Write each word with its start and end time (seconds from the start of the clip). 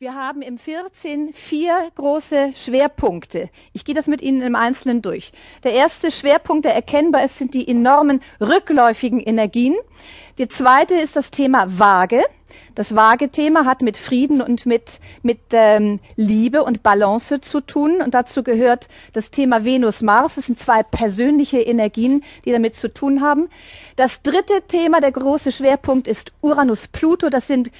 Wir 0.00 0.14
haben 0.14 0.42
im 0.42 0.58
14 0.58 1.32
vier 1.32 1.90
große 1.96 2.52
Schwerpunkte. 2.54 3.50
Ich 3.72 3.84
gehe 3.84 3.96
das 3.96 4.06
mit 4.06 4.22
Ihnen 4.22 4.42
im 4.42 4.54
Einzelnen 4.54 5.02
durch. 5.02 5.32
Der 5.64 5.72
erste 5.72 6.12
Schwerpunkt, 6.12 6.66
der 6.66 6.74
erkennbar 6.76 7.24
ist, 7.24 7.36
sind 7.36 7.52
die 7.52 7.66
enormen 7.66 8.22
rückläufigen 8.40 9.18
Energien. 9.18 9.74
Der 10.38 10.48
zweite 10.48 10.94
ist 10.94 11.16
das 11.16 11.32
Thema 11.32 11.80
Waage. 11.80 12.22
Das 12.76 12.94
Waage-Thema 12.94 13.64
hat 13.64 13.82
mit 13.82 13.96
Frieden 13.96 14.40
und 14.40 14.66
mit, 14.66 15.00
mit 15.22 15.40
ähm, 15.50 15.98
Liebe 16.14 16.62
und 16.62 16.84
Balance 16.84 17.40
zu 17.40 17.60
tun. 17.60 18.00
Und 18.00 18.14
dazu 18.14 18.44
gehört 18.44 18.86
das 19.14 19.32
Thema 19.32 19.64
Venus-Mars. 19.64 20.36
Das 20.36 20.46
sind 20.46 20.60
zwei 20.60 20.84
persönliche 20.84 21.60
Energien, 21.60 22.22
die 22.44 22.52
damit 22.52 22.76
zu 22.76 22.94
tun 22.94 23.20
haben. 23.20 23.48
Das 23.96 24.22
dritte 24.22 24.62
Thema, 24.68 25.00
der 25.00 25.10
große 25.10 25.50
Schwerpunkt, 25.50 26.06
ist 26.06 26.30
Uranus-Pluto. 26.40 27.30
Das 27.30 27.48
sind 27.48 27.72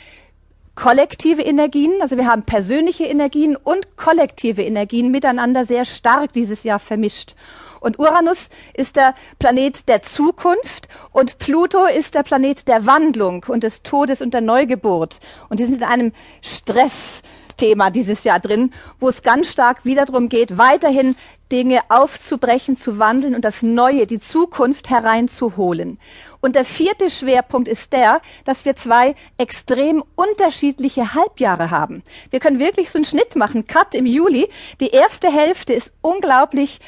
kollektive 0.78 1.42
Energien, 1.42 2.00
also 2.00 2.16
wir 2.16 2.28
haben 2.28 2.44
persönliche 2.44 3.02
Energien 3.02 3.56
und 3.56 3.96
kollektive 3.96 4.62
Energien 4.62 5.10
miteinander 5.10 5.64
sehr 5.64 5.84
stark 5.84 6.32
dieses 6.32 6.62
Jahr 6.62 6.78
vermischt. 6.78 7.34
Und 7.80 7.98
Uranus 7.98 8.48
ist 8.74 8.94
der 8.94 9.16
Planet 9.40 9.88
der 9.88 10.02
Zukunft 10.02 10.88
und 11.10 11.38
Pluto 11.38 11.86
ist 11.86 12.14
der 12.14 12.22
Planet 12.22 12.68
der 12.68 12.86
Wandlung 12.86 13.44
und 13.48 13.64
des 13.64 13.82
Todes 13.82 14.22
und 14.22 14.34
der 14.34 14.40
Neugeburt. 14.40 15.18
Und 15.48 15.58
die 15.58 15.64
sind 15.64 15.78
in 15.78 15.82
einem 15.82 16.12
Stressthema 16.42 17.90
dieses 17.90 18.22
Jahr 18.22 18.38
drin, 18.38 18.72
wo 19.00 19.08
es 19.08 19.24
ganz 19.24 19.48
stark 19.48 19.84
wieder 19.84 20.04
darum 20.04 20.28
geht, 20.28 20.58
weiterhin 20.58 21.16
Dinge 21.50 21.80
aufzubrechen, 21.88 22.76
zu 22.76 23.00
wandeln 23.00 23.34
und 23.34 23.44
das 23.44 23.62
Neue, 23.62 24.06
die 24.06 24.20
Zukunft 24.20 24.90
hereinzuholen. 24.90 25.98
Und 26.40 26.54
der 26.54 26.64
vierte 26.64 27.10
Schwerpunkt 27.10 27.68
ist 27.68 27.92
der, 27.92 28.20
dass 28.44 28.64
wir 28.64 28.76
zwei 28.76 29.14
extrem 29.38 30.04
unterschiedliche 30.14 31.14
Halbjahre 31.14 31.70
haben. 31.70 32.02
Wir 32.30 32.40
können 32.40 32.58
wirklich 32.58 32.90
so 32.90 32.98
einen 32.98 33.04
Schnitt 33.04 33.34
machen, 33.36 33.66
Cut 33.66 33.94
im 33.94 34.06
Juli. 34.06 34.48
Die 34.80 34.90
erste 34.90 35.32
Hälfte 35.32 35.72
ist 35.72 35.92
unglaublich 36.00 36.80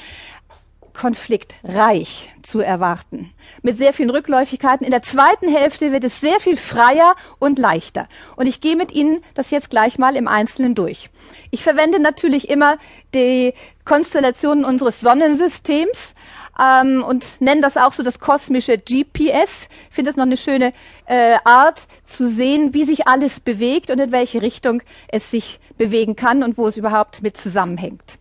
konfliktreich 0.93 2.31
zu 2.43 2.61
erwarten. 2.61 3.33
Mit 3.63 3.79
sehr 3.79 3.93
vielen 3.93 4.11
Rückläufigkeiten. 4.11 4.85
In 4.85 4.91
der 4.91 5.03
zweiten 5.03 5.49
Hälfte 5.49 5.93
wird 5.93 6.05
es 6.05 6.21
sehr 6.21 6.41
viel 6.41 6.57
freier 6.57 7.15
und 7.39 7.59
leichter. 7.59 8.09
Und 8.37 8.47
ich 8.47 8.61
gehe 8.61 8.77
mit 8.77 8.93
Ihnen 8.93 9.25
das 9.35 9.51
jetzt 9.51 9.71
gleich 9.71 9.99
mal 9.99 10.17
im 10.17 10.29
Einzelnen 10.29 10.75
durch. 10.75 11.11
Ich 11.51 11.63
verwende 11.63 12.01
natürlich 12.01 12.51
immer 12.51 12.79
die 13.15 13.55
Konstellationen 13.85 14.65
unseres 14.65 15.01
Sonnensystems 15.01 16.15
ähm, 16.59 17.05
und 17.07 17.41
nenne 17.41 17.61
das 17.61 17.77
auch 17.77 17.93
so 17.93 18.03
das 18.03 18.19
kosmische 18.19 18.79
GPS. 18.79 19.69
Ich 19.89 19.95
finde 19.95 20.11
das 20.11 20.17
noch 20.17 20.25
eine 20.25 20.37
schöne 20.37 20.73
äh, 21.07 21.37
Art 21.45 21.87
zu 22.05 22.29
sehen, 22.29 22.75
wie 22.75 22.85
sich 22.85 23.07
alles 23.07 23.41
bewegt 23.41 23.91
und 23.91 23.99
in 23.99 24.13
welche 24.13 24.43
Richtung 24.43 24.83
es 25.09 25.31
sich 25.31 25.61
bewegen 25.79 26.17
kann 26.17 26.43
und 26.43 26.59
wo 26.59 26.67
es 26.67 26.77
überhaupt 26.77 27.23
mit 27.23 27.37
zusammenhängt. 27.37 28.19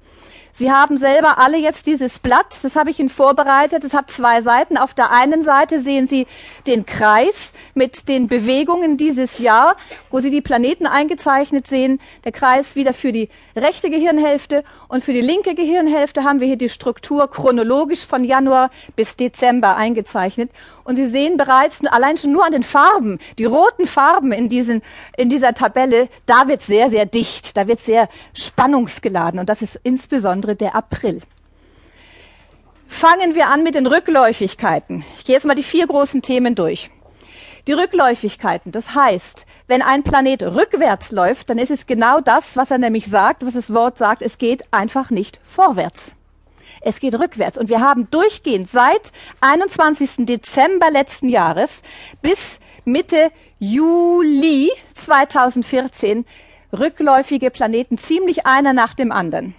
Sie 0.54 0.72
haben 0.72 0.98
selber 0.98 1.38
alle 1.38 1.58
jetzt 1.58 1.86
dieses 1.86 2.20
Blatt, 2.20 2.54
das 2.64 2.76
habe 2.76 2.90
ich 2.90 3.00
Ihnen 3.00 3.10
vorbereitet. 3.10 3.84
Es 3.84 3.94
hat 3.94 4.12
zwei 4.12 4.42
Seiten. 4.42 4.78
Auf 4.78 4.94
der 4.94 5.12
einen 5.12 5.42
Seite 5.42 5.82
sehen 5.82 6.06
Sie 6.06 6.28
den 6.68 6.86
Kreis 6.86 7.54
mit 7.76 8.10
den 8.10 8.28
Bewegungen 8.28 8.98
dieses 8.98 9.40
Jahr, 9.40 9.78
wo 10.12 10.20
Sie 10.20 10.32
die 10.32 10.42
Planeten 10.42 10.86
eingezeichnet 10.86 11.68
sehen. 11.68 12.02
Der 12.26 12.34
Kreis 12.34 12.76
wieder 12.76 12.94
für 12.94 13.12
die 13.12 13.30
rechte 13.56 13.90
Gehirnhälfte 13.90 14.64
und 14.90 15.04
für 15.04 15.14
die 15.14 15.22
linke 15.22 15.56
Gehirnhälfte 15.56 16.24
haben 16.24 16.40
wir 16.40 16.48
hier 16.48 16.58
die 16.58 16.70
Struktur 16.70 17.30
chronologisch 17.30 18.06
von 18.06 18.24
Januar 18.24 18.70
bis 18.96 19.16
Dezember 19.16 19.76
eingezeichnet. 19.78 20.52
Und 20.84 20.96
Sie 20.96 21.08
sehen 21.08 21.38
bereits 21.38 21.86
allein 21.86 22.18
schon 22.18 22.32
nur 22.32 22.46
an 22.46 22.52
den 22.52 22.64
Farben, 22.64 23.20
die 23.38 23.46
roten 23.46 23.86
Farben 23.86 24.32
in, 24.32 24.50
diesen, 24.50 24.82
in 25.16 25.30
dieser 25.30 25.54
Tabelle, 25.54 26.10
da 26.26 26.48
wird 26.48 26.64
sehr, 26.64 26.90
sehr 26.90 27.06
dicht, 27.06 27.56
da 27.56 27.68
wird 27.68 27.80
sehr 27.80 28.10
spannungsgeladen. 28.34 29.40
Und 29.40 29.50
das 29.50 29.62
ist 29.62 29.80
insbesondere 29.84 30.39
der 30.42 30.76
April. 30.76 31.22
Fangen 32.88 33.36
wir 33.36 33.48
an 33.48 33.64
mit 33.64 33.76
den 33.76 33.86
Rückläufigkeiten. 33.86 35.06
Ich 35.16 35.26
gehe 35.26 35.36
jetzt 35.36 35.46
mal 35.46 35.56
die 35.56 35.64
vier 35.64 35.86
großen 35.88 36.22
Themen 36.22 36.56
durch. 36.56 36.90
Die 37.68 37.74
Rückläufigkeiten, 37.74 38.72
das 38.72 38.96
heißt, 38.96 39.46
wenn 39.68 39.84
ein 39.84 40.02
Planet 40.02 40.42
rückwärts 40.42 41.12
läuft, 41.12 41.50
dann 41.50 41.60
ist 41.60 41.70
es 41.70 41.86
genau 41.86 42.20
das, 42.20 42.58
was 42.58 42.72
er 42.72 42.80
nämlich 42.80 43.06
sagt, 43.06 43.46
was 43.46 43.54
das 43.54 43.72
Wort 43.74 44.00
sagt, 44.00 44.24
es 44.24 44.40
geht 44.40 44.64
einfach 44.72 45.12
nicht 45.12 45.40
vorwärts. 45.44 46.16
Es 46.82 47.00
geht 47.00 47.14
rückwärts. 47.14 47.58
Und 47.58 47.70
wir 47.70 47.80
haben 47.80 48.10
durchgehend 48.10 48.68
seit 48.68 49.12
21. 49.42 50.26
Dezember 50.26 50.90
letzten 50.90 51.30
Jahres 51.30 51.84
bis 52.22 52.60
Mitte 52.86 53.32
Juli 53.60 54.72
2014 54.96 56.26
rückläufige 56.72 57.52
Planeten, 57.52 57.98
ziemlich 57.98 58.46
einer 58.46 58.74
nach 58.74 58.94
dem 58.94 59.12
anderen. 59.12 59.56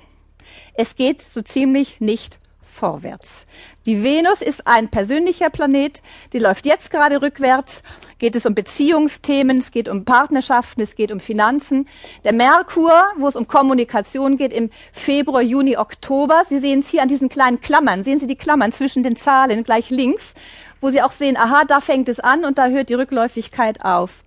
Es 0.74 0.96
geht 0.96 1.20
so 1.22 1.42
ziemlich 1.42 2.00
nicht 2.00 2.38
vorwärts. 2.80 3.46
Die 3.86 4.02
Venus 4.02 4.40
ist 4.42 4.66
ein 4.66 4.88
persönlicher 4.88 5.50
Planet, 5.50 6.02
die 6.32 6.38
läuft 6.38 6.66
jetzt 6.66 6.90
gerade 6.90 7.20
rückwärts. 7.20 7.82
Geht 8.18 8.36
es 8.36 8.46
um 8.46 8.54
Beziehungsthemen, 8.54 9.58
es 9.58 9.70
geht 9.70 9.88
um 9.88 10.04
Partnerschaften, 10.04 10.82
es 10.82 10.94
geht 10.94 11.12
um 11.12 11.20
Finanzen. 11.20 11.88
Der 12.24 12.32
Merkur, 12.32 12.92
wo 13.18 13.28
es 13.28 13.36
um 13.36 13.46
Kommunikation 13.46 14.36
geht, 14.36 14.52
im 14.52 14.70
Februar, 14.92 15.42
Juni, 15.42 15.76
Oktober. 15.76 16.42
Sie 16.48 16.58
sehen 16.58 16.80
es 16.80 16.88
hier 16.88 17.02
an 17.02 17.08
diesen 17.08 17.28
kleinen 17.28 17.60
Klammern. 17.60 18.04
Sehen 18.04 18.18
Sie 18.18 18.26
die 18.26 18.36
Klammern 18.36 18.72
zwischen 18.72 19.02
den 19.02 19.16
Zahlen 19.16 19.64
gleich 19.64 19.90
links, 19.90 20.34
wo 20.80 20.90
Sie 20.90 21.02
auch 21.02 21.12
sehen, 21.12 21.36
aha, 21.36 21.64
da 21.66 21.80
fängt 21.80 22.08
es 22.08 22.20
an 22.20 22.44
und 22.44 22.58
da 22.58 22.68
hört 22.68 22.88
die 22.88 22.94
Rückläufigkeit 22.94 23.84
auf. 23.84 24.24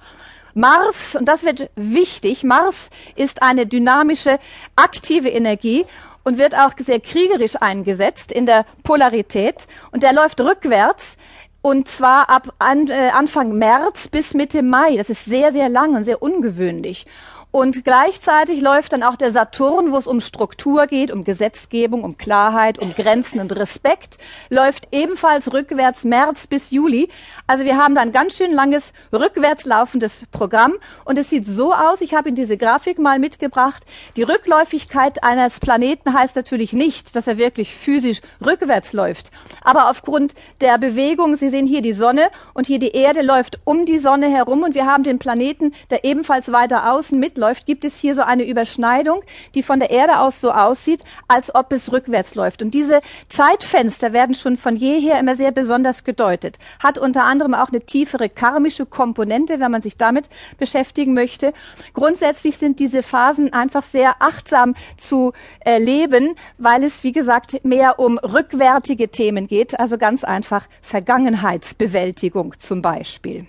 Mars, 0.55 1.15
und 1.15 1.25
das 1.25 1.43
wird 1.43 1.71
wichtig, 1.75 2.43
Mars 2.43 2.91
ist 3.15 3.41
eine 3.41 3.65
dynamische, 3.65 4.37
aktive 4.75 5.29
Energie 5.29 5.85
und 6.23 6.37
wird 6.37 6.55
auch 6.55 6.71
sehr 6.77 6.99
kriegerisch 6.99 7.55
eingesetzt 7.61 8.31
in 8.31 8.45
der 8.45 8.65
Polarität. 8.83 9.67
Und 9.91 10.03
der 10.03 10.13
läuft 10.13 10.39
rückwärts 10.41 11.17
und 11.61 11.87
zwar 11.87 12.29
ab 12.29 12.53
an, 12.59 12.87
äh, 12.89 13.09
Anfang 13.13 13.53
März 13.57 14.09
bis 14.09 14.33
Mitte 14.33 14.63
Mai. 14.63 14.97
Das 14.97 15.09
ist 15.09 15.25
sehr, 15.25 15.51
sehr 15.51 15.69
lang 15.69 15.95
und 15.95 16.03
sehr 16.03 16.21
ungewöhnlich. 16.21 17.05
Und 17.53 17.85
gleichzeitig 17.85 18.61
läuft 18.61 18.93
dann 18.93 19.03
auch 19.03 19.15
der 19.15 19.31
Saturn, 19.31 19.91
wo 19.91 19.97
es 19.97 20.07
um 20.07 20.21
Struktur 20.21 20.87
geht, 20.87 21.11
um 21.11 21.23
Gesetzgebung, 21.23 22.03
um 22.03 22.17
Klarheit, 22.17 22.79
um 22.79 22.95
Grenzen 22.95 23.39
und 23.39 23.55
Respekt, 23.55 24.17
läuft 24.49 24.87
ebenfalls 24.91 25.53
rückwärts 25.53 26.03
März 26.03 26.47
bis 26.47 26.71
Juli. 26.71 27.09
Also 27.45 27.63
wir 27.63 27.77
haben 27.77 27.93
da 27.93 28.01
ein 28.01 28.11
ganz 28.11 28.35
schön 28.37 28.51
langes 28.51 28.91
rückwärts 29.13 29.65
laufendes 29.65 30.23
Programm. 30.31 30.73
Und 31.05 31.19
es 31.19 31.29
sieht 31.29 31.45
so 31.45 31.75
aus, 31.75 32.01
ich 32.01 32.15
habe 32.15 32.29
Ihnen 32.29 32.35
diese 32.35 32.57
Grafik 32.57 32.97
mal 32.97 33.19
mitgebracht, 33.19 33.83
die 34.17 34.23
Rückläufigkeit 34.23 35.23
eines 35.23 35.59
Planeten 35.59 36.11
heißt 36.11 36.35
natürlich 36.35 36.73
nicht, 36.73 37.15
dass 37.15 37.27
er 37.27 37.37
wirklich 37.37 37.75
physisch 37.75 38.21
rückwärts 38.43 38.93
läuft, 38.93 39.29
aber 39.63 39.91
aufgrund 39.91 40.33
der 40.61 40.79
Bewegung, 40.79 41.35
Sie 41.35 41.49
sehen 41.49 41.67
hier 41.67 41.83
die 41.83 41.93
Sonne 41.93 42.31
und 42.55 42.65
hier 42.65 42.79
die 42.79 42.95
Erde 42.95 43.21
läuft 43.21 43.59
um 43.63 43.85
die 43.85 43.99
Sonne 43.99 44.27
herum. 44.31 44.63
Und 44.63 44.73
wir 44.73 44.87
haben 44.87 45.03
den 45.03 45.19
Planeten, 45.19 45.75
der 45.91 46.03
ebenfalls 46.03 46.51
weiter 46.51 46.91
außen 46.91 47.19
mitläuft, 47.19 47.42
läuft, 47.43 47.65
gibt 47.65 47.83
es 47.83 47.97
hier 47.97 48.15
so 48.15 48.21
eine 48.21 48.43
Überschneidung, 48.43 49.21
die 49.53 49.63
von 49.63 49.79
der 49.79 49.91
Erde 49.91 50.19
aus 50.19 50.39
so 50.39 50.51
aussieht, 50.51 51.03
als 51.27 51.53
ob 51.53 51.73
es 51.73 51.91
rückwärts 51.91 52.35
läuft. 52.35 52.61
Und 52.61 52.71
diese 52.73 53.01
Zeitfenster 53.27 54.13
werden 54.13 54.33
schon 54.33 54.57
von 54.57 54.75
jeher 54.77 55.19
immer 55.19 55.35
sehr 55.35 55.51
besonders 55.51 56.03
gedeutet. 56.03 56.57
Hat 56.81 56.97
unter 56.97 57.23
anderem 57.23 57.53
auch 57.53 57.69
eine 57.69 57.81
tiefere 57.81 58.29
karmische 58.29 58.85
Komponente, 58.85 59.59
wenn 59.59 59.71
man 59.71 59.81
sich 59.81 59.97
damit 59.97 60.29
beschäftigen 60.57 61.13
möchte. 61.13 61.51
Grundsätzlich 61.93 62.57
sind 62.57 62.79
diese 62.79 63.03
Phasen 63.03 63.51
einfach 63.51 63.83
sehr 63.83 64.15
achtsam 64.19 64.75
zu 64.97 65.33
erleben, 65.59 66.35
weil 66.57 66.83
es, 66.83 67.03
wie 67.03 67.11
gesagt, 67.11 67.65
mehr 67.65 67.99
um 67.99 68.17
rückwärtige 68.17 69.09
Themen 69.09 69.47
geht, 69.47 69.79
also 69.79 69.97
ganz 69.97 70.23
einfach 70.23 70.67
Vergangenheitsbewältigung 70.81 72.57
zum 72.57 72.81
Beispiel. 72.81 73.47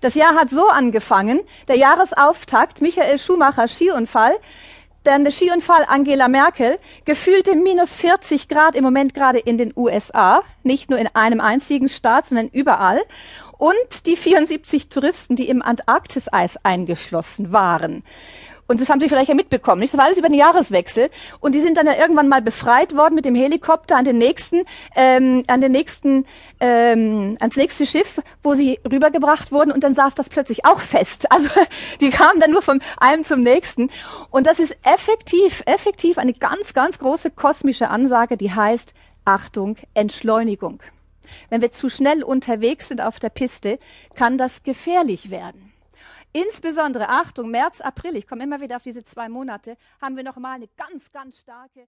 Das 0.00 0.14
Jahr 0.14 0.34
hat 0.34 0.50
so 0.50 0.68
angefangen, 0.68 1.40
der 1.68 1.76
Jahresauftakt, 1.76 2.80
Michael 2.80 3.18
Schumacher 3.18 3.68
Skiunfall, 3.68 4.32
dann 5.04 5.24
der 5.24 5.32
Skiunfall 5.32 5.84
Angela 5.88 6.28
Merkel, 6.28 6.78
gefühlte 7.04 7.56
minus 7.56 7.96
40 7.96 8.48
Grad 8.48 8.74
im 8.74 8.84
Moment 8.84 9.14
gerade 9.14 9.38
in 9.38 9.56
den 9.56 9.72
USA, 9.74 10.42
nicht 10.62 10.90
nur 10.90 10.98
in 10.98 11.08
einem 11.14 11.40
einzigen 11.40 11.88
Staat, 11.88 12.26
sondern 12.26 12.48
überall. 12.48 13.00
Und 13.56 14.06
die 14.06 14.16
74 14.16 14.88
Touristen, 14.88 15.34
die 15.34 15.48
im 15.48 15.62
Antarktiseis 15.62 16.58
eingeschlossen 16.62 17.52
waren. 17.52 18.04
Und 18.68 18.82
das 18.82 18.90
haben 18.90 19.00
Sie 19.00 19.08
vielleicht 19.08 19.30
ja 19.30 19.34
mitbekommen. 19.34 19.80
Nicht? 19.80 19.94
Das 19.94 19.98
war 19.98 20.04
alles 20.04 20.18
über 20.18 20.28
den 20.28 20.38
Jahreswechsel. 20.38 21.08
Und 21.40 21.54
die 21.54 21.60
sind 21.60 21.78
dann 21.78 21.86
ja 21.86 21.94
irgendwann 21.94 22.28
mal 22.28 22.42
befreit 22.42 22.94
worden 22.94 23.14
mit 23.14 23.24
dem 23.24 23.34
Helikopter 23.34 23.96
an 23.96 24.04
den 24.04 24.18
nächsten, 24.18 24.64
ähm, 24.94 25.42
an 25.46 25.62
den 25.62 25.72
nächsten, 25.72 26.26
ähm, 26.60 27.38
ans 27.40 27.56
nächste 27.56 27.86
Schiff, 27.86 28.20
wo 28.42 28.52
sie 28.52 28.78
rübergebracht 28.90 29.52
wurden. 29.52 29.72
Und 29.72 29.84
dann 29.84 29.94
saß 29.94 30.14
das 30.14 30.28
plötzlich 30.28 30.64
auch 30.64 30.80
fest. 30.80 31.26
Also 31.38 31.48
die 32.00 32.10
kamen 32.10 32.40
dann 32.40 32.50
nur 32.50 32.62
von 32.62 32.82
einem 32.98 33.24
zum 33.24 33.42
nächsten. 33.42 33.90
Und 34.30 34.46
das 34.46 34.58
ist 34.58 34.76
effektiv, 34.82 35.62
effektiv 35.66 36.18
eine 36.18 36.34
ganz, 36.34 36.74
ganz 36.74 36.98
große 36.98 37.30
kosmische 37.30 37.88
Ansage, 37.88 38.36
die 38.36 38.52
heißt 38.52 38.92
Achtung, 39.24 39.76
Entschleunigung. 39.94 40.82
Wenn 41.48 41.62
wir 41.62 41.70
zu 41.70 41.88
schnell 41.88 42.22
unterwegs 42.24 42.88
sind 42.88 43.00
auf 43.00 43.20
der 43.20 43.30
Piste, 43.30 43.78
kann 44.14 44.36
das 44.36 44.62
gefährlich 44.62 45.30
werden. 45.30 45.67
Insbesondere, 46.32 47.08
Achtung, 47.08 47.50
März, 47.50 47.80
April, 47.80 48.16
ich 48.16 48.26
komme 48.26 48.44
immer 48.44 48.60
wieder 48.60 48.76
auf 48.76 48.82
diese 48.82 49.02
zwei 49.02 49.28
Monate, 49.28 49.76
haben 50.00 50.16
wir 50.16 50.22
nochmal 50.22 50.56
eine 50.56 50.68
ganz, 50.76 51.10
ganz 51.10 51.38
starke 51.38 51.86